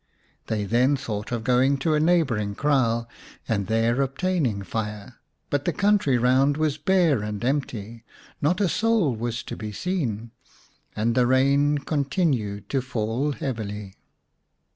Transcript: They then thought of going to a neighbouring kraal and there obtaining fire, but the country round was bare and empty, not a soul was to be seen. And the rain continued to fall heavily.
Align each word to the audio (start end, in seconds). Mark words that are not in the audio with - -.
They 0.47 0.63
then 0.63 0.95
thought 0.97 1.31
of 1.31 1.43
going 1.43 1.77
to 1.77 1.93
a 1.93 1.99
neighbouring 1.99 2.55
kraal 2.55 3.07
and 3.47 3.67
there 3.67 4.01
obtaining 4.01 4.63
fire, 4.63 5.17
but 5.51 5.65
the 5.65 5.71
country 5.73 6.17
round 6.17 6.57
was 6.57 6.79
bare 6.79 7.21
and 7.21 7.45
empty, 7.45 8.03
not 8.41 8.59
a 8.59 8.67
soul 8.67 9.15
was 9.15 9.43
to 9.43 9.55
be 9.55 9.71
seen. 9.71 10.31
And 10.95 11.13
the 11.13 11.27
rain 11.27 11.77
continued 11.77 12.67
to 12.69 12.81
fall 12.81 13.33
heavily. 13.33 13.93